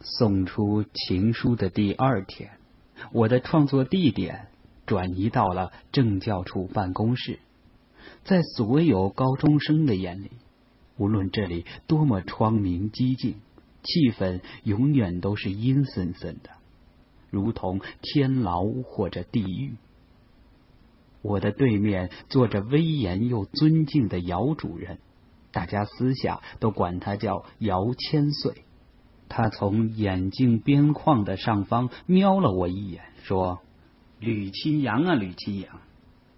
[0.00, 2.52] 送出情书的第二天，
[3.12, 4.48] 我的创作地点
[4.86, 7.38] 转移到了政教处办公室。
[8.24, 10.30] 在所有高中生的眼里，
[10.96, 13.36] 无论这里多么窗明几净，
[13.82, 16.50] 气氛永远都是阴森森的，
[17.30, 19.74] 如同天牢或者地狱。
[21.22, 24.98] 我的对面坐着威严又尊敬的姚主任，
[25.52, 28.64] 大家私下都管他叫姚千岁。
[29.30, 33.60] 他从眼镜边框的上方瞄了我一眼，说
[34.18, 35.80] ：“吕清扬啊，吕清扬，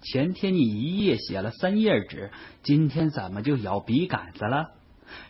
[0.00, 2.30] 前天你一夜写了三页纸，
[2.62, 4.70] 今天怎么就咬笔杆子了？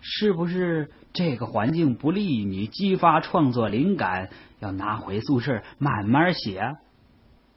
[0.02, 4.28] 是不是这个环境不利于你激发创作灵感？
[4.60, 6.76] 要拿回宿舍慢慢写？”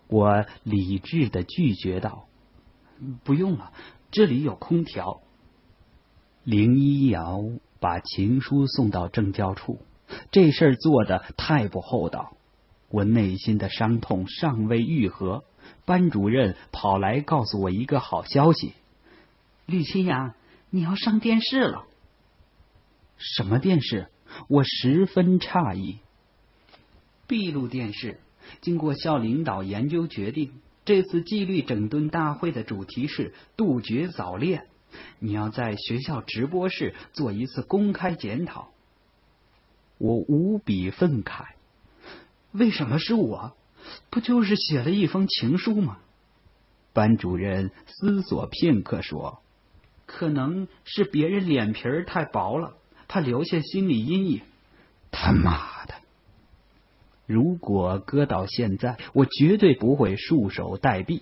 [0.08, 2.26] 我理智的拒绝道
[3.26, 3.74] ：“不用了，
[4.12, 5.20] 这里有空调。”
[6.46, 7.44] 林一瑶
[7.82, 9.82] 把情书送到政教处。
[10.32, 12.36] 这事儿做的太不厚道，
[12.90, 15.44] 我内心的伤痛尚未愈合，
[15.86, 18.74] 班主任跑来告诉我一个好消息：
[19.66, 20.34] 吕清扬，
[20.70, 21.86] 你要上电视了。
[23.18, 24.08] 什么电视？
[24.48, 26.00] 我十分诧异。
[27.28, 28.20] 闭路电视。
[28.62, 30.54] 经过校领导研究决定，
[30.86, 34.66] 这次纪律整顿大会的主题是杜绝早恋。
[35.20, 38.70] 你要在学校直播室做一次公开检讨。
[40.00, 41.44] 我无比愤慨，
[42.52, 43.54] 为什么是我？
[44.10, 46.00] 不就是写了一封情书吗？
[46.94, 49.40] 班主任思索片刻说
[50.08, 52.74] ：“可能是别人脸皮太薄了，
[53.08, 54.42] 怕留下心理阴影。”
[55.12, 55.94] 他妈的！
[57.26, 61.22] 如果搁到现在，我绝对不会束手待毙，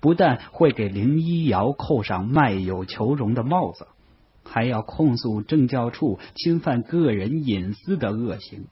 [0.00, 3.86] 不但会给林一瑶扣上卖友求荣的帽子。
[4.48, 8.66] 还要控诉政教处侵犯个人隐私的恶行，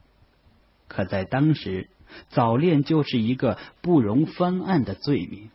[0.87, 1.89] 可在当时，
[2.29, 5.49] 早恋就是一个不容翻案的罪名。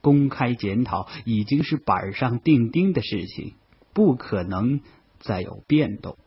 [0.00, 3.54] 公开检讨已经是板上钉钉的事情，
[3.94, 4.80] 不可能
[5.20, 6.18] 再有变动。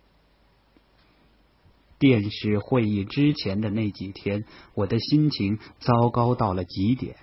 [2.00, 7.16] 电视会议之前的那几天，我的心情糟糕到了极点。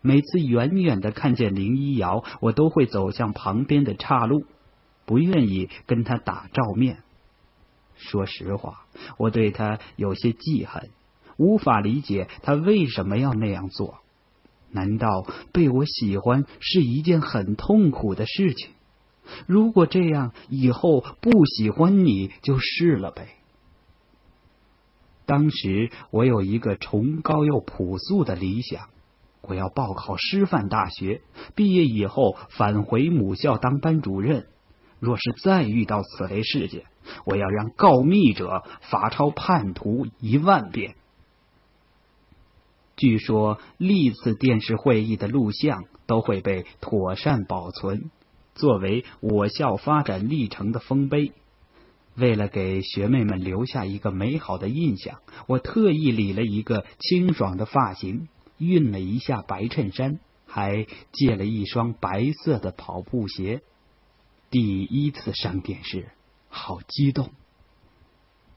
[0.00, 4.44] 每次远远的看见林一瑶，我都会走向旁边的岔路。
[5.08, 6.98] 不愿意跟他打照面。
[7.96, 8.84] 说实话，
[9.16, 10.90] 我对他有些记恨，
[11.38, 14.00] 无法理解他为什么要那样做。
[14.70, 18.68] 难道被我喜欢是一件很痛苦的事情？
[19.46, 23.28] 如果这样，以后不喜欢你就是了呗。
[25.24, 28.88] 当时我有一个崇高又朴素的理想，
[29.40, 31.22] 我要报考师范大学，
[31.54, 34.46] 毕业以后返回母校当班主任。
[35.00, 36.84] 若是再遇到此类事件，
[37.24, 40.94] 我要让告密者罚抄叛徒一万遍。
[42.96, 48.10] 据说历次电视会议的录像都会被妥善保存，
[48.54, 51.32] 作为我校发展历程的丰碑。
[52.16, 58.26] 为了给学妹们留下一个美好的印象，我特意理了一个清爽的发型，
[58.58, 63.62] 熨了一下白衬衫，还借了一双白色的跑步鞋。
[64.50, 66.08] 第一次上电视，
[66.48, 67.32] 好激动！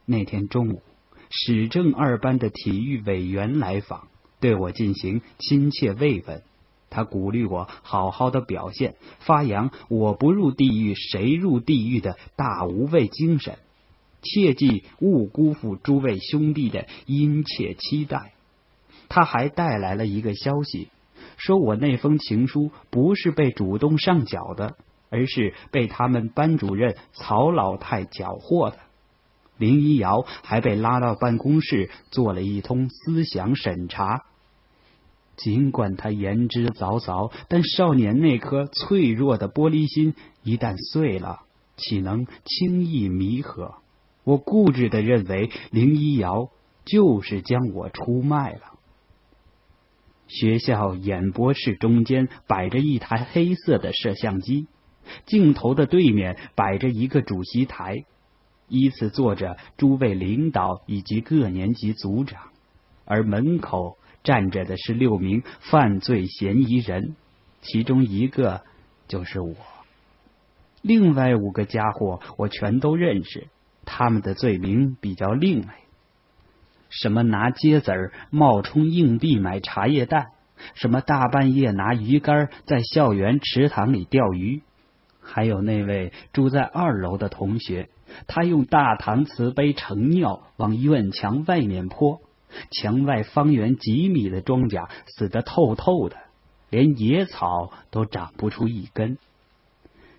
[0.05, 0.81] 那天中午，
[1.29, 4.07] 史政二班的体育委员来访，
[4.39, 6.43] 对我进行亲切慰问。
[6.89, 13.59] 他鼓励我好好的表现，发扬“我不入地狱谁入地狱”的大无畏精神，
[14.21, 18.33] 切记勿辜负诸位兄弟的殷切期待。
[19.09, 20.87] 他还带来了一个消息，
[21.35, 24.77] 说我那封情书不是被主动上缴的。
[25.11, 28.77] 而是被他们班主任曹老太缴获的。
[29.57, 34.23] 林一瑶还被拉到办公室做了一通思想审查。
[35.35, 41.41] 尽管他言之凿凿，但少年那颗脆弱的玻璃心一旦碎了，
[41.77, 43.75] 岂能轻易弥合？
[44.23, 46.49] 我固执的认为林一瑶
[46.85, 48.61] 就是将我出卖了。
[50.27, 54.67] 学校演播室中间摆着一台黑色的摄像机。
[55.25, 58.05] 镜头的对面摆着一个主席台，
[58.67, 62.49] 依次坐着诸位领导以及各年级组长，
[63.05, 67.15] 而门口站着的是六名犯罪嫌疑人，
[67.61, 68.61] 其中一个
[69.07, 69.55] 就是我。
[70.81, 73.47] 另外五个家伙我全都认识，
[73.85, 75.67] 他们的罪名比较另类，
[76.89, 77.91] 什么拿疖子
[78.29, 80.31] 冒充硬币买茶叶蛋，
[80.73, 84.61] 什么大半夜拿鱼竿在校园池塘里钓鱼。
[85.21, 87.89] 还有那位住在二楼的同学，
[88.27, 92.19] 他用大搪瓷杯盛尿往院墙外面泼，
[92.71, 96.17] 墙外方圆几米的庄稼死得透透的，
[96.69, 99.17] 连野草都长不出一根。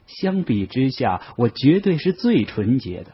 [0.06, 3.12] 相比之下，我绝对是最纯洁的。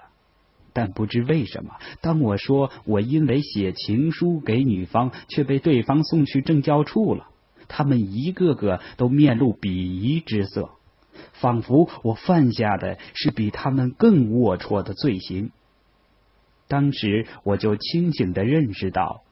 [0.74, 7.26] 但不知为什么，当我说我因为写情书给女方，却被对方送去政教处了，
[7.66, 10.70] 他们一个个都面露鄙夷之色，
[11.32, 15.50] 仿佛我犯下的是比他们更龌龊的罪行。
[16.68, 19.22] 当时我就清醒的认识到，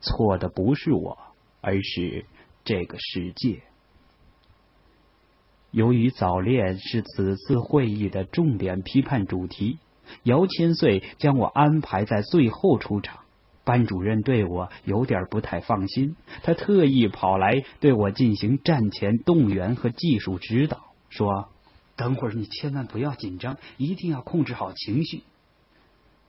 [0.00, 1.18] 错的不是我，
[1.60, 2.24] 而是
[2.64, 3.62] 这个世界。
[5.70, 9.78] 由于早恋是此次会议的重点批判主题。
[10.22, 13.20] 姚千岁将我安排在最后出场，
[13.64, 21.48] 班主任对我有点不太放心，他特意跑来对我进行战前动员和技术指导，说
[21.94, 25.22] ：“等会儿你千万不要紧张，一定要控制好情绪。”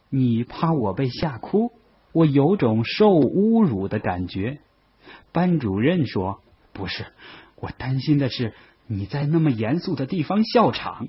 [0.10, 1.72] 你怕我被吓哭？
[2.12, 4.60] 我有种受侮辱的感觉。
[5.32, 6.40] 班主任说
[6.72, 7.08] ：“不是，
[7.56, 8.54] 我担心的是
[8.86, 11.08] 你在那么严肃的地方笑场。”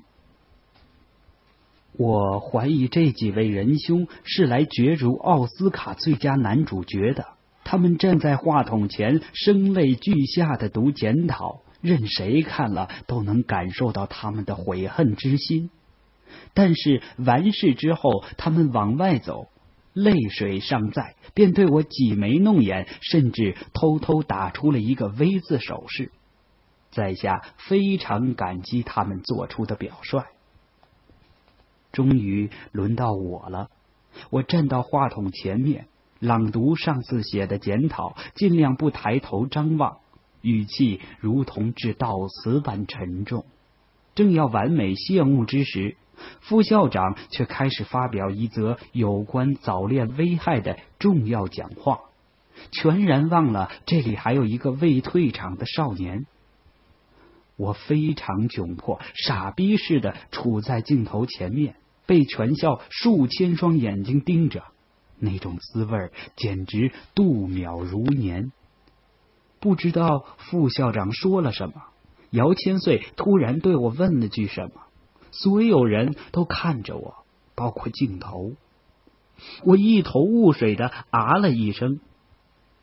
[1.93, 7.27] 我怀疑这几位仁兄是来角逐奥斯卡最佳男主角的。
[7.63, 15.69] 他们站在话筒前，声泪俱下的读检讨，任谁看了都能感受到他们的悔恨之心。
[16.53, 19.47] 但是完事之后，他们往外走，
[19.93, 26.11] 泪水尚在，便对我挤眉弄眼，甚至偷偷打出了一个 V 字手势。
[26.91, 30.23] 在下非常感激他们做出的表率。
[31.91, 33.69] 终于轮到我了，
[34.29, 35.87] 我站到话筒前面，
[36.19, 39.99] 朗读上次写的检讨，尽量不抬头张望，
[40.41, 43.45] 语气如同致悼词般沉重。
[44.15, 45.95] 正要完美谢幕之时，
[46.41, 51.99] 副校长却开始发表一则有关早恋危害的重要讲话，
[52.71, 56.25] 全然忘了这里还有一个未退场的少年。
[57.55, 61.75] 我非常窘迫，傻逼似的处在镜头前面。
[62.05, 64.63] 被全校数千双眼睛盯着，
[65.19, 68.53] 那种滋味简直度秒如年。
[69.59, 71.75] 不知道副校长说了什么，
[72.29, 74.81] 姚千岁突然对我问了句什么，
[75.31, 77.15] 所有人都看着我，
[77.55, 78.53] 包括镜头。
[79.63, 81.99] 我一头雾水的啊了一声。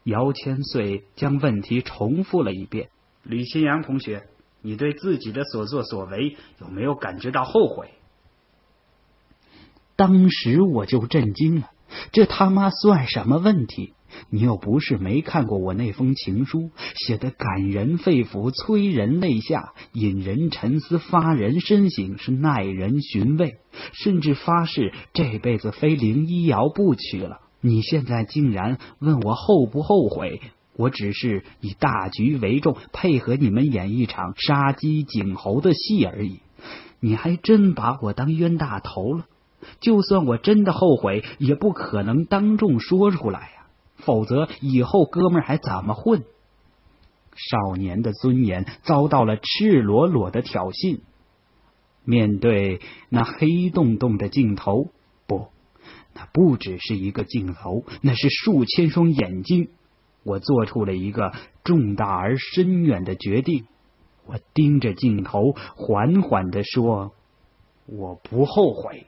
[0.04, 2.90] 姚千岁将问题重复了一遍
[3.24, 4.28] ：“吕新阳同学，
[4.60, 7.94] 你对自己的所作所为有没有感觉到后悔？”
[9.96, 11.70] 当时我就震惊了，
[12.12, 13.94] 这他妈算什么问题？
[14.30, 23.56] 你又不是没看过我那封情书，写的感人肺腑，催人泪下，引人沉思，发人深省，是耐人寻味，
[23.92, 27.40] 甚至发誓这辈子非林一瑶不娶了。
[27.60, 30.40] 你现在竟然问我后不后悔？
[30.76, 36.40] 我只是以大局为重，配合你们演一场杀鸡儆猴的戏而已。
[37.00, 39.26] 你还真把我当冤大头了？
[39.80, 43.63] 就算我真的后悔，也不可能当众说出来呀，
[43.96, 46.24] 否则以后哥们还怎么混？
[47.36, 51.00] 少年的尊严遭到了赤裸裸的挑衅。
[52.04, 54.90] 面对那黑洞洞的镜头，
[55.26, 55.48] 不，
[56.12, 59.70] 那不只是一个镜头，那是数千双眼睛。
[60.22, 61.32] 我做出了一个
[61.64, 63.66] 重大而深远的决定。
[64.26, 67.12] 我盯着镜头，缓缓的说
[67.86, 69.06] ：“我不后悔。”